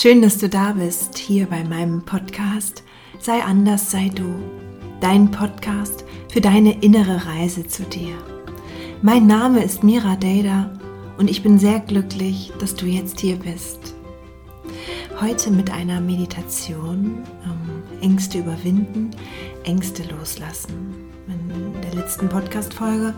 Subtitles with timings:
[0.00, 2.84] Schön, dass du da bist, hier bei meinem Podcast
[3.18, 4.34] Sei anders, sei du.
[4.98, 8.14] Dein Podcast für deine innere Reise zu dir.
[9.02, 10.70] Mein Name ist Mira Dada
[11.18, 13.94] und ich bin sehr glücklich, dass du jetzt hier bist.
[15.20, 19.10] Heute mit einer Meditation, ähm, Ängste überwinden,
[19.64, 20.94] Ängste loslassen.
[21.28, 23.12] In der letzten Podcast-Folge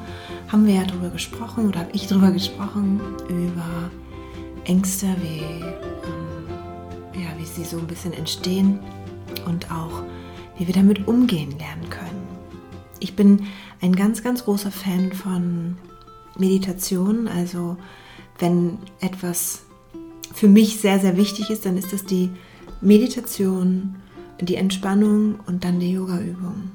[0.48, 3.88] haben wir ja darüber gesprochen oder habe ich darüber gesprochen, über
[4.64, 6.41] Ängste, wie, ähm,
[7.54, 8.78] sie so ein bisschen entstehen
[9.46, 10.02] und auch
[10.58, 12.26] wie wir damit umgehen lernen können.
[13.00, 13.46] Ich bin
[13.80, 15.76] ein ganz, ganz großer Fan von
[16.38, 17.28] Meditation.
[17.28, 17.76] Also
[18.38, 19.64] wenn etwas
[20.32, 22.30] für mich sehr, sehr wichtig ist, dann ist das die
[22.80, 23.96] Meditation,
[24.40, 26.70] die Entspannung und dann die Yoga-Übung.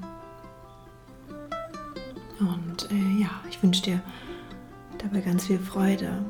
[2.40, 4.02] Und äh, ja, ich wünsche dir
[4.98, 6.26] dabei ganz viel Freude.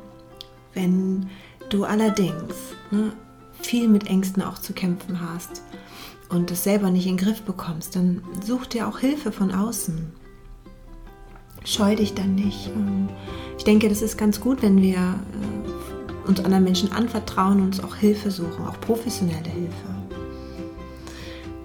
[0.74, 1.28] Wenn
[1.68, 2.54] du allerdings
[2.90, 3.12] ne,
[3.60, 5.62] viel mit Ängsten auch zu kämpfen hast
[6.28, 10.12] und das selber nicht in den Griff bekommst, dann such dir auch Hilfe von außen.
[11.64, 12.68] Scheu dich dann nicht.
[12.74, 13.08] Ähm,
[13.56, 17.80] ich denke, das ist ganz gut, wenn wir äh, uns anderen Menschen anvertrauen und uns
[17.80, 19.88] auch Hilfe suchen, auch professionelle Hilfe.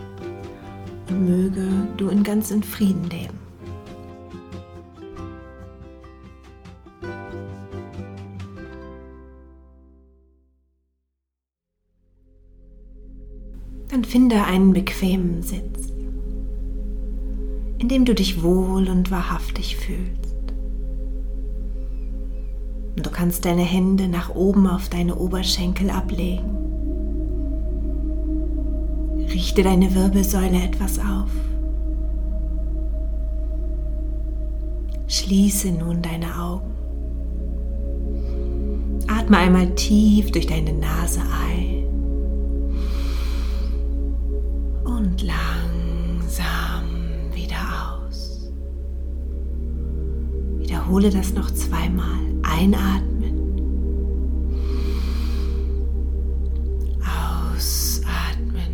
[1.09, 1.66] und möge
[1.97, 3.38] du in ganz in Frieden leben.
[13.88, 15.93] Dann finde einen bequemen Sitz,
[17.78, 20.23] in dem du dich wohl und wahrhaftig fühlst.
[22.97, 26.65] Und du kannst deine Hände nach oben auf deine Oberschenkel ablegen.
[29.32, 31.31] Richte deine Wirbelsäule etwas auf.
[35.09, 36.71] Schließe nun deine Augen.
[39.09, 41.84] Atme einmal tief durch deine Nase ein
[44.84, 46.84] und langsam
[47.32, 48.50] wieder aus.
[50.59, 52.33] Wiederhole das noch zweimal.
[52.56, 53.34] Einatmen.
[57.03, 58.72] Ausatmen.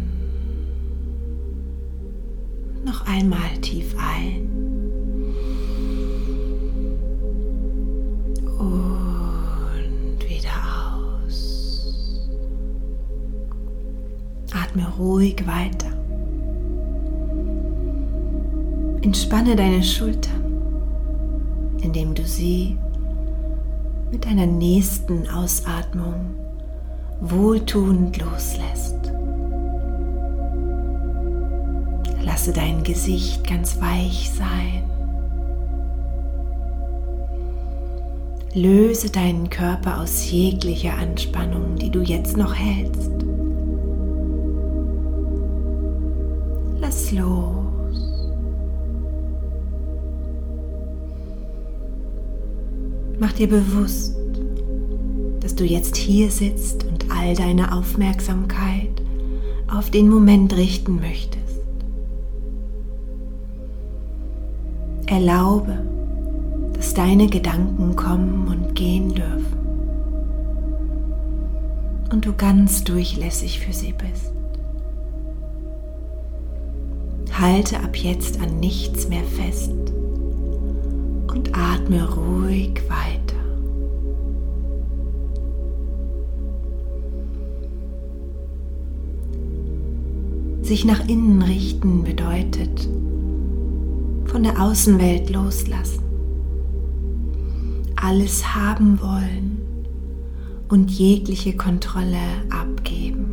[2.85, 4.51] Noch einmal tief ein.
[8.59, 10.51] Und wieder
[11.25, 11.97] aus.
[14.53, 15.91] Atme ruhig weiter.
[19.01, 20.45] Entspanne deine Schultern,
[21.81, 22.77] indem du sie
[24.11, 26.35] mit deiner nächsten Ausatmung
[27.21, 28.97] wohltuend loslässt.
[32.23, 34.85] Lasse dein Gesicht ganz weich sein.
[38.53, 43.13] Löse deinen Körper aus jeglicher Anspannung, die du jetzt noch hältst.
[46.81, 47.60] Lass los.
[53.21, 54.17] Mach dir bewusst,
[55.41, 59.03] dass du jetzt hier sitzt und all deine Aufmerksamkeit
[59.71, 61.61] auf den Moment richten möchtest.
[65.05, 65.85] Erlaube,
[66.73, 69.59] dass deine Gedanken kommen und gehen dürfen
[72.11, 74.33] und du ganz durchlässig für sie bist.
[77.39, 79.90] Halte ab jetzt an nichts mehr fest
[81.31, 83.37] und atme ruhig weiter.
[90.63, 92.89] Sich nach innen richten bedeutet
[94.27, 96.03] von der Außenwelt loslassen,
[97.97, 99.61] alles haben wollen
[100.69, 103.31] und jegliche Kontrolle abgeben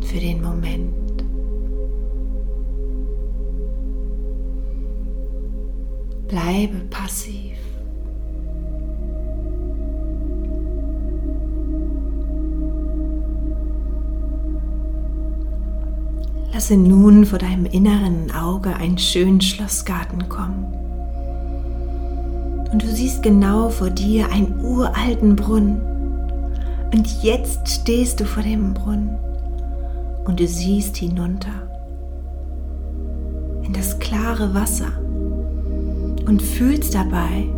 [0.00, 1.03] für den Moment.
[6.34, 7.52] Bleibe passiv.
[16.52, 20.64] Lasse nun vor deinem inneren Auge einen schönen Schlossgarten kommen.
[22.72, 25.80] Und du siehst genau vor dir einen uralten Brunnen.
[26.92, 29.16] Und jetzt stehst du vor dem Brunnen
[30.24, 31.70] und du siehst hinunter
[33.62, 35.03] in das klare Wasser
[36.26, 37.48] und fühlst dabei,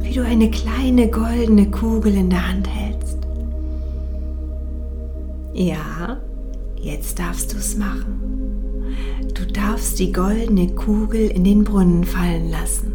[0.00, 3.18] wie du eine kleine goldene Kugel in der Hand hältst.
[5.54, 6.18] Ja,
[6.82, 8.96] Jetzt darfst du es machen.
[9.34, 12.92] Du darfst die goldene Kugel in den Brunnen fallen lassen.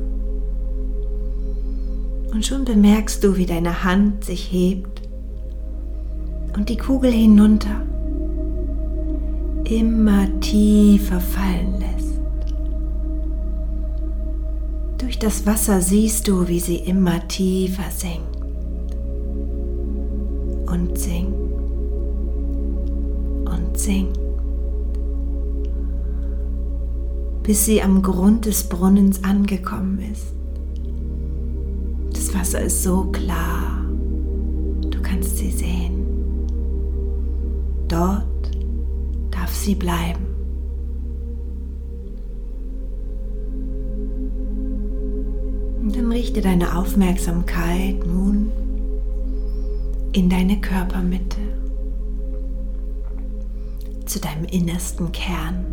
[2.33, 5.03] Und schon bemerkst du, wie deine Hand sich hebt
[6.57, 7.81] und die Kugel hinunter
[9.63, 12.06] immer tiefer fallen lässt.
[15.07, 18.35] Durch das Wasser siehst du, wie sie immer tiefer sinkt
[20.69, 21.47] und sinkt
[23.79, 24.19] sinkt,
[27.43, 30.33] bis sie am Grund des Brunnens angekommen ist.
[32.13, 33.85] Das Wasser ist so klar,
[34.89, 36.05] du kannst sie sehen.
[37.87, 38.51] Dort
[39.31, 40.26] darf sie bleiben.
[45.87, 48.51] Und dann richte deine Aufmerksamkeit nun
[50.11, 51.37] in deine Körpermitte
[54.05, 55.65] zu deinem innersten Kern.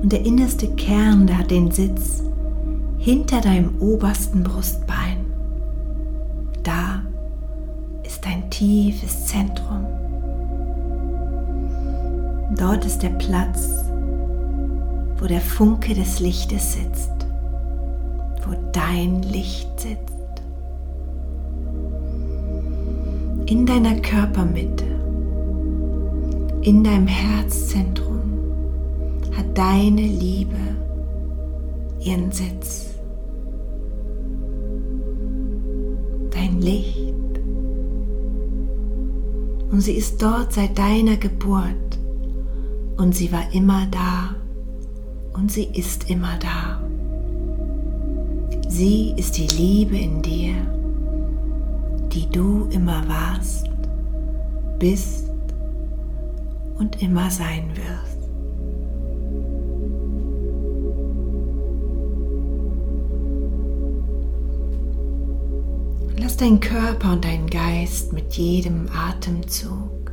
[0.00, 2.22] Und der innerste Kern, der hat den Sitz
[2.96, 5.18] hinter deinem obersten Brustbein.
[6.62, 7.02] Da
[8.02, 9.84] ist dein tiefes Zentrum.
[12.56, 13.68] Dort ist der Platz,
[15.18, 17.15] wo der Funke des Lichtes sitzt,
[18.76, 20.12] dein Licht sitzt.
[23.46, 24.84] In deiner Körpermitte
[26.66, 28.22] in deinem Herzzentrum
[29.36, 30.56] hat deine Liebe
[32.00, 32.86] ihren Sitz.
[36.30, 37.14] Dein Licht.
[39.70, 41.98] Und sie ist dort seit deiner Geburt.
[42.96, 44.34] Und sie war immer da.
[45.34, 46.80] Und sie ist immer da.
[48.78, 50.54] Sie ist die Liebe in dir,
[52.12, 53.70] die du immer warst,
[54.78, 55.30] bist
[56.78, 58.18] und immer sein wirst.
[66.18, 70.12] Lass dein Körper und dein Geist mit jedem Atemzug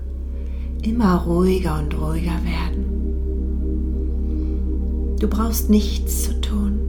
[0.83, 2.85] immer ruhiger und ruhiger werden.
[5.19, 6.82] Du brauchst nichts zu tun.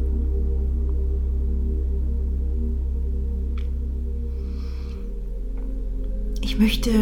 [6.55, 6.93] Ich möchte,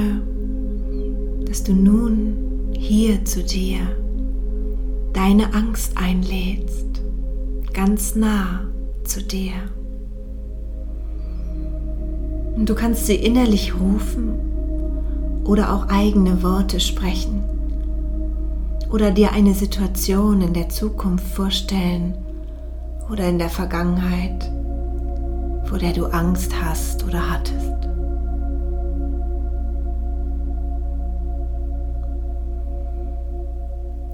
[1.45, 3.81] dass du nun hier zu dir
[5.13, 7.03] deine Angst einlädst,
[7.75, 8.63] ganz nah
[9.05, 9.53] zu dir.
[12.57, 17.43] Und du kannst sie innerlich rufen oder auch eigene Worte sprechen
[18.91, 22.15] oder dir eine Situation in der Zukunft vorstellen
[23.11, 24.51] oder in der Vergangenheit,
[25.67, 27.92] vor der du Angst hast oder hattest.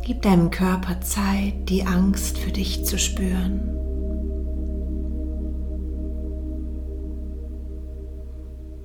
[0.08, 3.60] Gib deinem Körper Zeit, die Angst für dich zu spüren.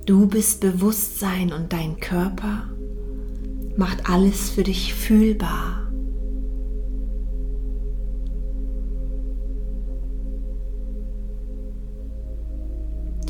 [0.04, 2.64] Du bist Bewusstsein und dein Körper
[3.78, 5.90] macht alles für dich fühlbar.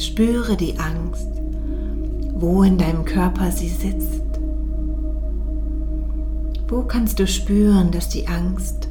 [0.01, 1.31] Spüre die Angst,
[2.35, 4.34] wo in deinem Körper sie sitzt.
[6.75, 8.89] Wo kannst du spüren, dass die Angst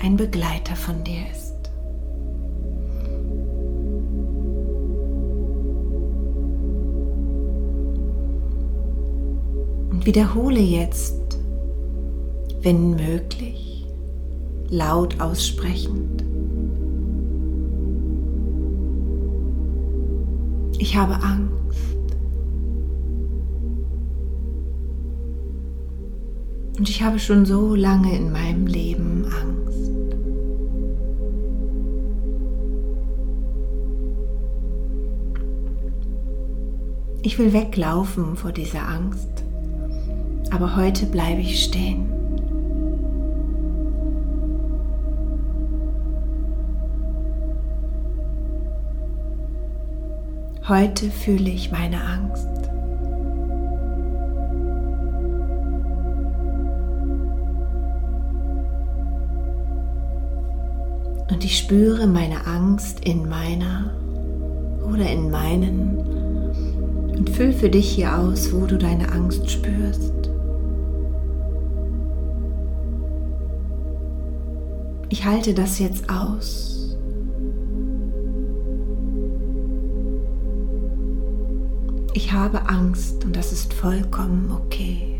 [0.00, 1.54] ein Begleiter von dir ist?
[9.90, 11.38] Und wiederhole jetzt,
[12.60, 13.86] wenn möglich,
[14.68, 16.22] laut aussprechend.
[20.78, 21.65] Ich habe Angst.
[26.86, 29.90] Und ich habe schon so lange in meinem Leben Angst.
[37.22, 39.28] Ich will weglaufen vor dieser Angst,
[40.52, 42.06] aber heute bleibe ich stehen.
[50.68, 52.46] Heute fühle ich meine Angst.
[61.36, 63.94] Und ich spüre meine Angst in meiner
[64.90, 65.98] oder in meinen
[67.14, 70.30] und füll für dich hier aus, wo du deine Angst spürst.
[75.10, 76.96] Ich halte das jetzt aus.
[82.14, 85.15] Ich habe Angst und das ist vollkommen okay.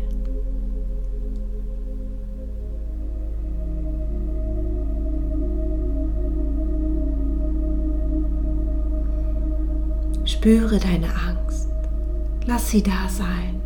[10.47, 11.67] Spüre deine Angst.
[12.45, 13.61] Lass sie da sein.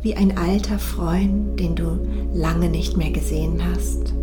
[0.00, 1.98] Wie ein alter Freund, den du
[2.32, 4.14] lange nicht mehr gesehen hast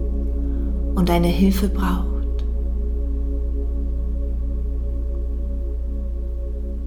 [0.96, 2.46] und deine Hilfe braucht.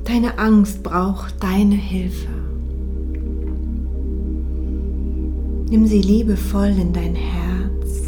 [0.04, 2.32] Deine Angst braucht deine Hilfe.
[5.68, 8.00] Nimm sie liebevoll in dein Herz,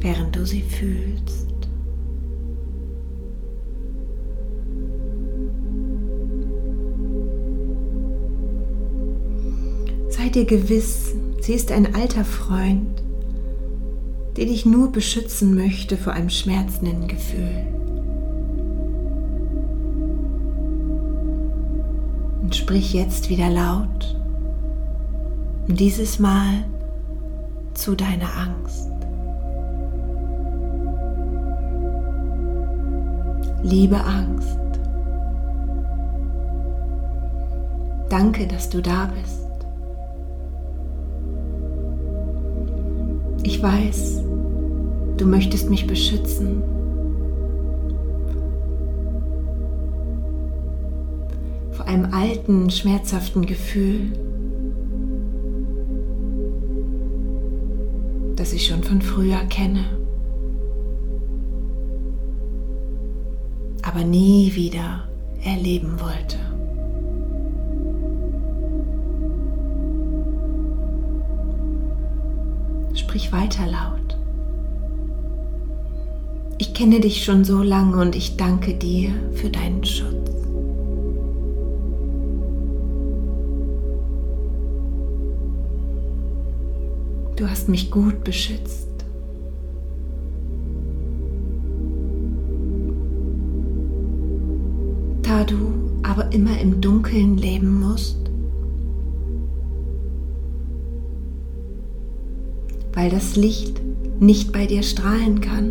[0.00, 1.39] während du sie fühlst.
[10.20, 13.02] Sei dir gewiss, sie ist ein alter Freund,
[14.36, 17.64] der dich nur beschützen möchte vor einem schmerzenden Gefühl.
[22.42, 24.14] Und sprich jetzt wieder laut,
[25.68, 26.64] und dieses Mal
[27.72, 28.90] zu deiner Angst.
[33.62, 34.58] Liebe Angst,
[38.10, 39.39] danke, dass du da bist.
[43.60, 44.22] Ich weiß,
[45.18, 46.62] du möchtest mich beschützen.
[51.72, 54.12] Vor einem alten, schmerzhaften Gefühl,
[58.34, 59.84] das ich schon von früher kenne,
[63.82, 65.06] aber nie wieder
[65.44, 66.39] erleben wollte.
[73.20, 74.16] Sprich weiter laut.
[76.56, 80.30] Ich kenne dich schon so lange und ich danke dir für deinen Schutz.
[87.36, 88.88] Du hast mich gut beschützt.
[95.22, 95.56] Da du
[96.02, 98.29] aber immer im Dunkeln leben musst,
[103.00, 103.80] weil das Licht
[104.20, 105.70] nicht bei dir strahlen kann.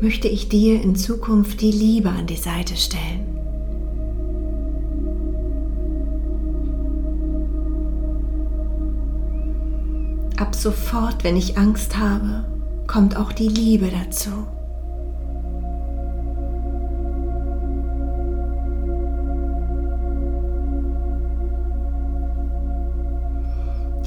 [0.00, 3.26] möchte ich dir in Zukunft die Liebe an die Seite stellen.
[10.36, 12.44] Ab sofort, wenn ich Angst habe,
[12.86, 14.30] kommt auch die Liebe dazu.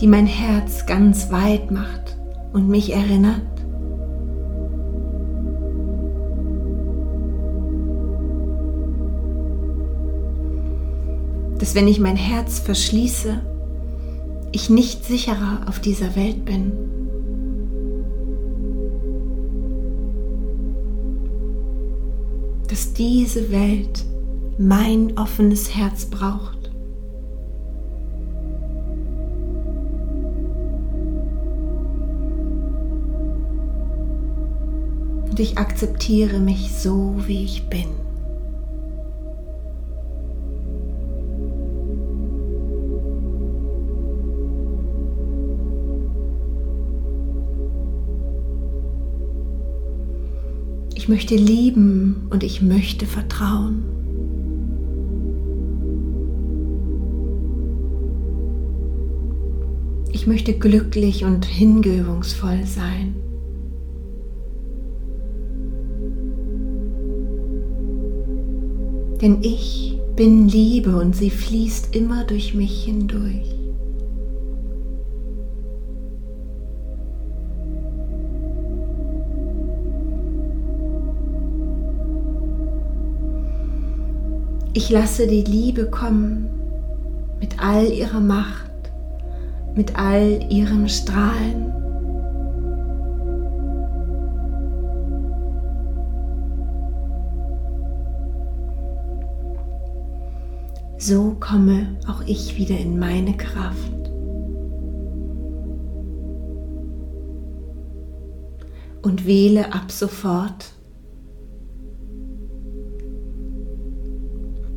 [0.02, 2.18] Die mein Herz ganz weit macht
[2.54, 3.42] und mich erinnert,
[11.60, 13.40] dass wenn ich mein Herz verschließe,
[14.52, 16.72] ich nicht sicherer auf dieser Welt bin.
[22.68, 24.04] Dass diese Welt
[24.58, 26.61] mein offenes Herz braucht.
[35.32, 37.86] Und ich akzeptiere mich so, wie ich bin.
[50.96, 53.86] Ich möchte lieben und ich möchte vertrauen.
[60.12, 63.21] Ich möchte glücklich und hingebungsvoll sein.
[69.22, 73.56] Denn ich bin Liebe und sie fließt immer durch mich hindurch.
[84.74, 86.50] Ich lasse die Liebe kommen
[87.40, 88.72] mit all ihrer Macht,
[89.76, 91.81] mit all ihrem Strahlen.
[101.04, 103.92] So komme auch ich wieder in meine Kraft.
[109.02, 110.76] Und wähle ab sofort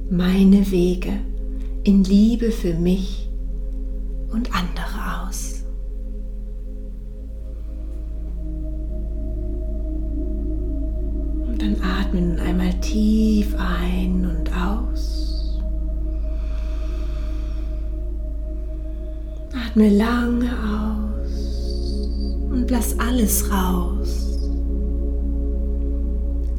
[0.09, 1.13] meine Wege
[1.83, 3.29] in Liebe für mich
[4.33, 5.63] und andere aus.
[11.47, 14.14] Und dann atme nun einmal tief ein
[19.75, 21.69] Atme lange aus
[22.49, 24.41] und lass alles raus.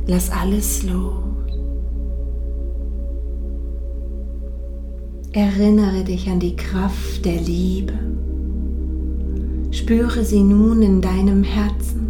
[0.05, 1.13] Lass alles los.
[5.31, 7.93] Erinnere dich an die Kraft der Liebe.
[9.71, 12.09] Spüre sie nun in deinem Herzen.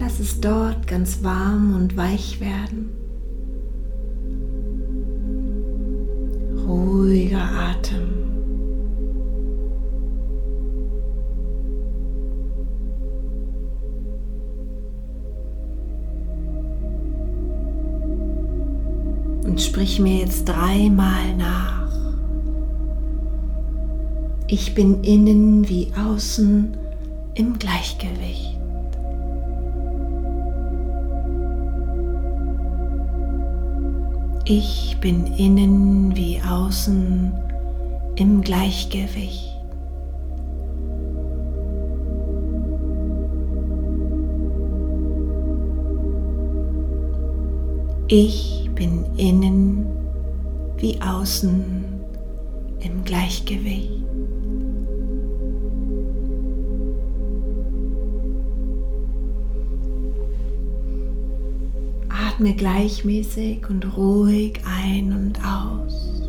[0.00, 2.90] Lass es dort ganz warm und weich werden.
[6.66, 8.11] Ruhiger Atem.
[19.82, 21.88] Sprich mir jetzt dreimal nach.
[24.46, 26.76] Ich bin innen wie außen
[27.34, 28.58] im Gleichgewicht.
[34.44, 37.32] Ich bin innen wie außen
[38.14, 39.51] im Gleichgewicht.
[48.14, 49.86] Ich bin innen
[50.76, 51.62] wie außen
[52.80, 54.04] im Gleichgewicht.
[62.10, 66.28] Atme gleichmäßig und ruhig ein und aus.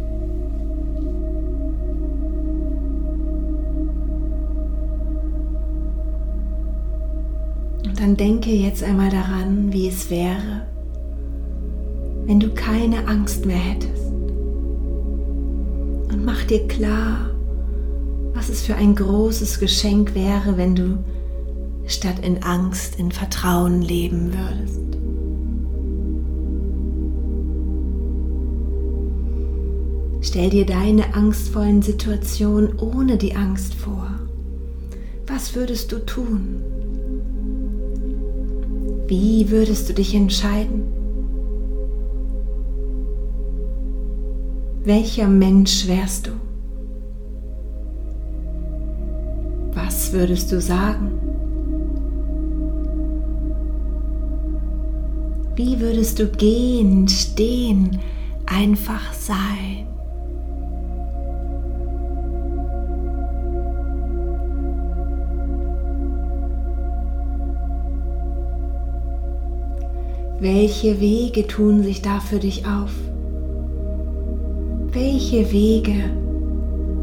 [7.85, 10.72] Und dann denke jetzt einmal daran, wie es wäre,
[12.25, 14.07] wenn du keine Angst mehr hättest.
[16.11, 17.29] Und mach dir klar,
[18.33, 20.97] was es für ein großes Geschenk wäre, wenn du
[21.85, 24.79] statt in Angst in Vertrauen leben würdest.
[30.21, 34.09] Stell dir deine angstvollen Situationen ohne die Angst vor.
[35.27, 36.61] Was würdest du tun?
[39.07, 40.92] Wie würdest du dich entscheiden?
[44.85, 46.31] Welcher Mensch wärst du?
[49.73, 51.21] Was würdest du sagen?
[55.55, 57.97] Wie würdest du gehen, stehen,
[58.45, 59.87] einfach sein?
[70.41, 72.91] Welche Wege tun sich da für dich auf?
[74.93, 76.11] Welche Wege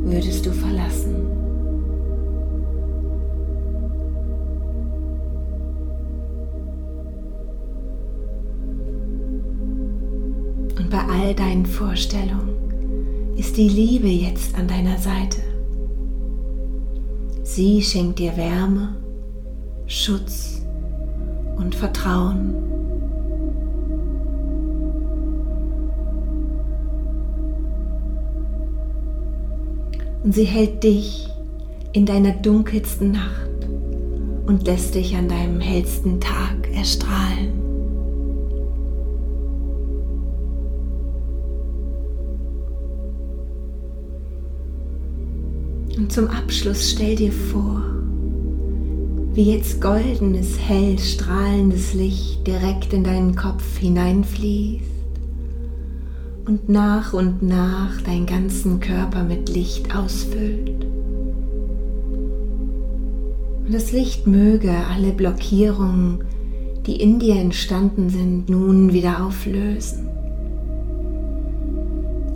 [0.05, 1.17] würdest du verlassen?
[10.79, 15.41] Und bei all deinen Vorstellungen ist die Liebe jetzt an deiner Seite.
[17.43, 18.95] Sie schenkt dir Wärme,
[19.87, 20.65] Schutz
[21.57, 22.80] und Vertrauen.
[30.23, 31.29] Und sie hält dich
[31.93, 33.69] in deiner dunkelsten Nacht
[34.47, 37.59] und lässt dich an deinem hellsten Tag erstrahlen.
[45.97, 47.83] Und zum Abschluss stell dir vor,
[49.33, 55.00] wie jetzt goldenes, hell strahlendes Licht direkt in deinen Kopf hineinfließt
[56.51, 60.85] und nach und nach deinen ganzen Körper mit Licht ausfüllt.
[63.65, 66.25] Und das Licht möge alle Blockierungen,
[66.87, 70.09] die in dir entstanden sind, nun wieder auflösen,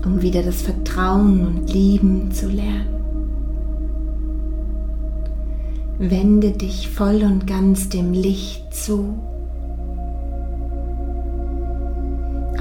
[0.05, 2.95] um wieder das Vertrauen und Lieben zu lernen.
[5.99, 9.19] Wende dich voll und ganz dem Licht zu.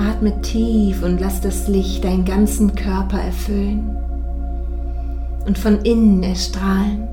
[0.10, 3.96] Atme tief und lass das Licht deinen ganzen Körper erfüllen
[5.46, 7.08] und von innen erstrahlen.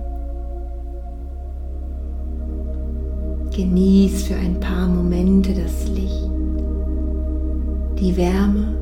[3.55, 6.31] Genieß für ein paar Momente das Licht,
[7.99, 8.77] die Wärme,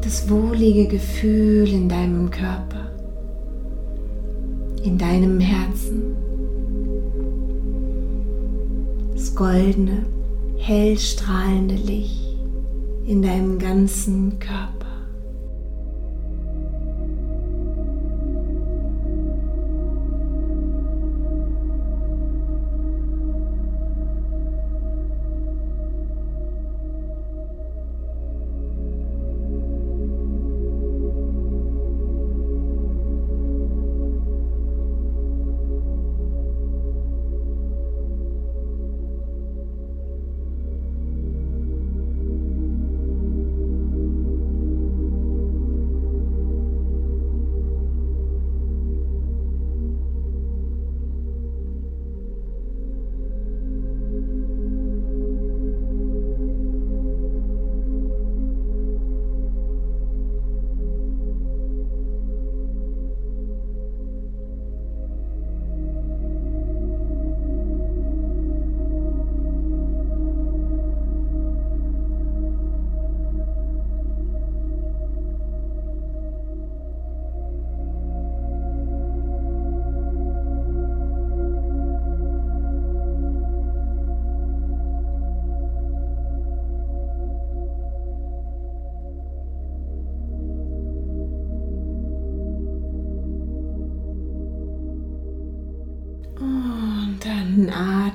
[0.00, 2.90] das wohlige Gefühl in deinem Körper,
[4.82, 6.16] in deinem Herzen,
[9.14, 10.04] das goldene,
[10.56, 12.23] hell strahlende Licht
[13.06, 14.73] in deinem ganzen Körper.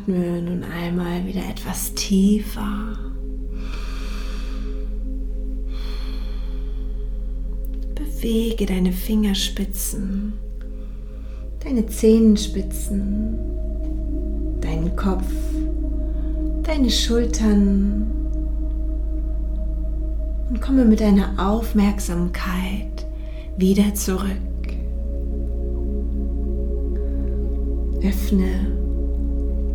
[0.09, 2.97] Atme nun einmal wieder etwas tiefer.
[7.95, 10.33] Bewege deine Fingerspitzen,
[11.63, 13.37] deine Zehenspitzen,
[14.61, 15.31] deinen Kopf,
[16.63, 18.07] deine Schultern
[20.49, 23.05] und komme mit deiner Aufmerksamkeit
[23.57, 24.25] wieder zurück.
[28.01, 28.78] Öffne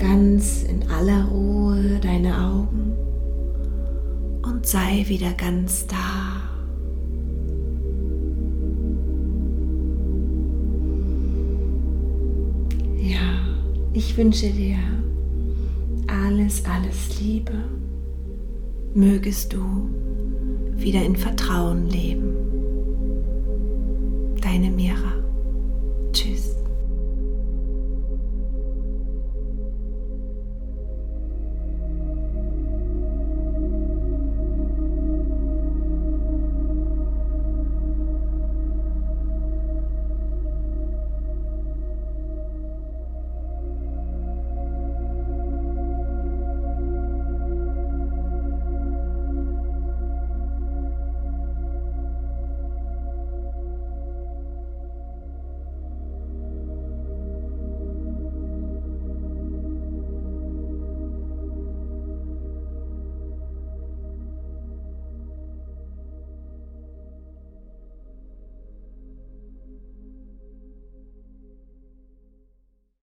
[0.06, 2.92] ganz in aller Ruhe deine Augen
[4.42, 6.42] und sei wieder ganz da.
[12.98, 13.18] Ja,
[13.94, 14.76] ich wünsche dir
[16.06, 17.54] alles, alles Liebe.
[18.94, 19.88] Mögest du
[20.76, 22.36] wieder in Vertrauen leben.
[24.42, 25.13] Deine Mira.